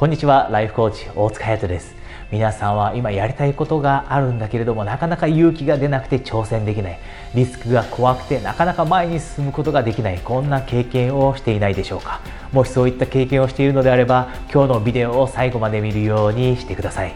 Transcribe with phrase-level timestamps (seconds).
[0.00, 1.94] こんにちはライフコーチ大塚隼人です。
[2.32, 6.98] 皆さんは今やりたいことがあるんだけれどもなかなか勇気が出なくて挑戦できない。
[7.34, 10.18] リスクが怖くてなかなか前に進むことができない。
[10.18, 12.22] こんな経験をしていないでしょうか。
[12.50, 17.14] もしそういった経験をしているのであれば今日のビデオを最後まで見るようにしてください。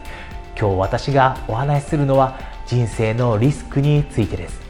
[0.54, 4.60] 今日私がお話しするのは人生のリスクについてです。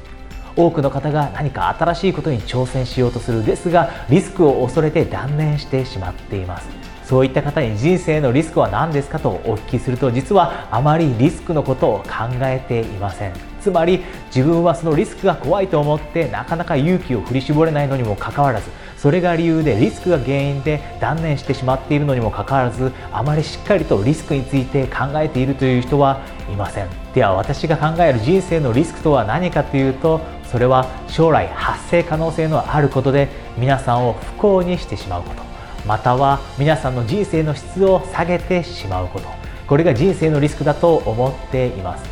[0.54, 6.83] 多くの方が何か新しいことに挑戦しようとするですがリスクを恐れて断念してしまっています。
[7.04, 13.32] そういった方に人生のリスクは何ですかとお聞きすると実はあまりリスクのことを考えていません。
[13.60, 26.88] つまり自分はそのリスクが怖いと思ってなかなか勇気を振り絞れないのにもかかわらずそれが理由でリスクが原因で断念してしまっているのにもかかわらずあまりしっかりとリスクについて考えているという人はいません。
[27.14, 35.53] では私が考える人生のリスクとは何かというとそれは将来発生可能性のあることで皆さんを不幸にしてしまうこと。
[35.86, 39.28] または皆さんの人生の質を下げてしまうこと。
[39.66, 42.04] これが人生のリスクだと思っています。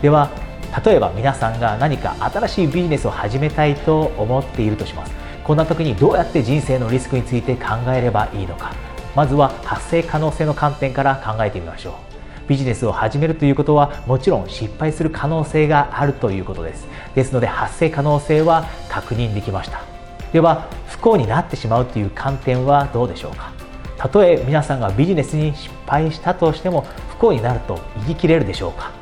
[0.00, 0.30] では
[0.84, 5.12] 例えば皆さんが何か新しいビジネスを始めたいと思っているとします。
[5.44, 8.72] こんな時にどうやって人生のリスクについて考えればいいのか。
[9.14, 12.48] まずは発生可能性の観点から考えてみましょう。
[12.48, 16.86] ビジネスを始めるということはもちろん失敗する可能性があるということです。
[17.14, 19.80] ですので発生可能性は確認できました。
[20.32, 20.68] では
[21.02, 23.52] 幸になってしまうという観点はどうでしょうか？
[23.98, 28.92] たとえ皆さんがビジネスに失敗したとしても不幸になると言い切れるでしょうか？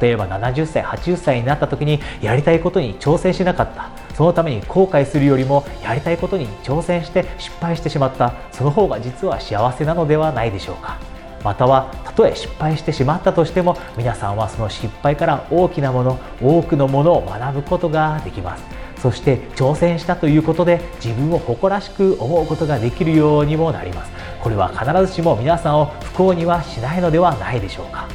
[0.00, 3.90] 例えば70歳80歳になった時にやりたいことに挑戦しなかった。
[4.14, 8.32] そのために後悔するよりもやりたいことに挑戦して失敗してしまった。
[8.50, 10.98] その方が実は幸せなのではないでしょうか？
[11.44, 18.64] またはたとえ失敗してしまったとしても皆さんはその失敗から大きなもの多くのものを学ぶことができます。
[18.98, 24.12] そして挑戦したということで自分を誇らしく思うことができるようにもなります。
[24.40, 28.08] これは必ずしも皆さんを不幸にはしないのではないでしょうか。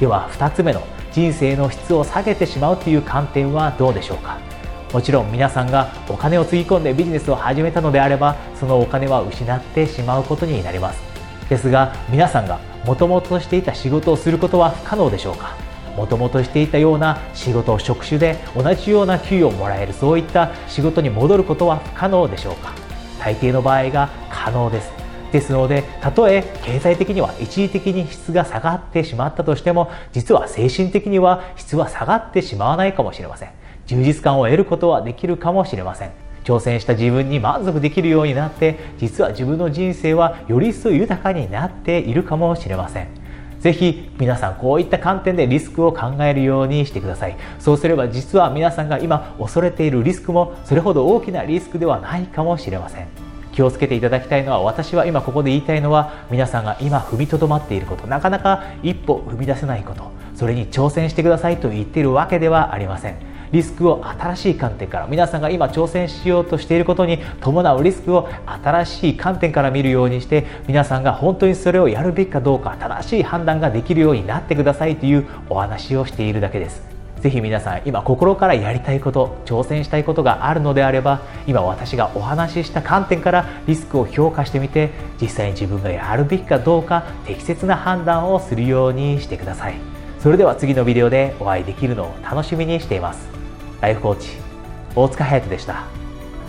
[0.00, 4.38] では2つ目の人生の質を下げてしまうという観点はどうでしょうか。
[4.92, 11.00] もちろん皆さんがお金をつぎ込んでビジネスを始めたのであればそのお金は失ってしまうことになります。
[11.48, 15.67] ですが皆さんがもともとしていた仕事をすることは不可能でしょうか。
[15.98, 22.72] もともとしていたような仕事職種で同じような給与をもらえるそういった仕事に戻ることは不可能でしょうか？
[23.18, 24.92] 大抵の場合が可能です。
[25.32, 33.50] ですのでたとえ経済的には一時的に質が下がってしまったとしても実は精神的には質は下がってしまわないかもしれません。
[33.86, 36.12] 充実感を得ることはできるかもしれません。
[36.44, 43.08] 挑戦した自分に満足できるようになって実は自分の人生はより一層豊かになっているかもしれません。
[43.60, 47.36] ぜひ皆さんこういった観点でリスクを考えるようにしてください。
[47.58, 53.06] そうすれば実は皆さんが今恐れているリスクもそれほど大きなリスクではないかもしれません。
[53.52, 58.06] 気をつけていただきたいのは私は今ここで言いたいのは皆さんが今踏みとどまっていること。
[58.06, 60.12] なかなか一歩踏み出せないこと。
[60.36, 63.27] それに挑戦してくださいと言っているわけではありません。
[63.52, 76.98] リスクを新しい観点から皆さんが今挑戦しようとしていることに伴うリスクを新しい観点から見るようにして皆さんが本当にそれをやるべきかどうか正しい判断ができるようになってくださいというお話をしているだけです。
[77.20, 89.74] ぜひ皆さん今心からやりたいこと挑戦したいことがあるのであれば今私がお話しした観点からリスクを評価してみて実際に自分がやるべきかどうか適切な判断をするようにしてください。
[90.20, 93.37] それでは次のビデオでお会いできるのを楽しみにしています。
[93.80, 94.30] ライフコーチ
[94.96, 95.84] 大塚隼人でした。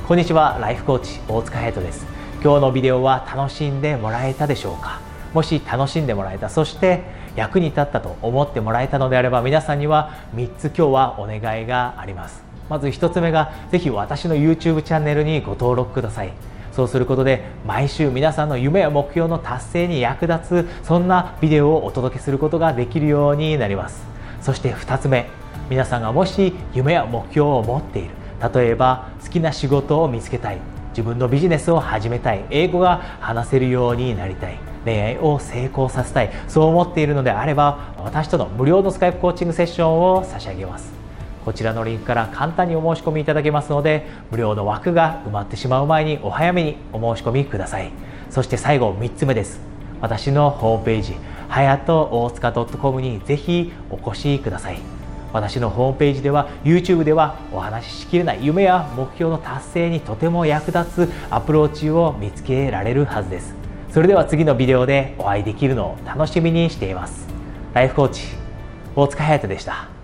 [0.08, 2.08] こんにちはライフコーチ大塚隼人です。
[2.44, 5.00] 今日のビデオは楽しんでもらえたでしょうか？
[5.32, 7.04] もし楽しんでもらえたそして
[7.36, 12.44] 役に立ったと思ってもらえたのであれば皆さんには3つ今日はお願いがあります。
[12.68, 16.34] まず1つ目がぜひ私の YouTube チャンネルにご登録ください。
[16.72, 24.04] そうすることで毎週皆さんの夢や目標の達成に役立つそんなビデオをお届けすることができるようになります。
[24.42, 25.30] そして2つ目
[25.70, 28.12] 皆さんがもし夢や目標を持っている。
[28.54, 30.58] 例えば好きな仕事を見つけたい。
[30.90, 32.44] 自分のビジネスを始めたい。
[32.50, 34.58] 英語が話せるようになりたい。
[34.86, 36.32] 恋愛を成功させたい。
[36.48, 40.92] そう思っているのであれば私との無料のスカイプコーチングセッションを差し上げます。
[41.46, 47.92] こちらのリンクから簡単にお申し込みいただけますので無料の枠が埋まってしまう前にお早めにお申し込みください。
[48.30, 49.60] そして最後3つ目です。
[50.02, 51.16] 私のホームページ
[51.50, 54.99] はやと大塚 .com にぜひお越しください。
[55.34, 63.56] 私のホームページでは YouTube ではお話ししきれない夢や目標の達成にとても役立つアプローチを見つけられるはずです。
[63.92, 67.28] それでは次のビデオでお会いできるのを楽しみにしています。
[67.74, 68.24] ライフコーチ
[68.96, 69.99] 大塚隼人でした。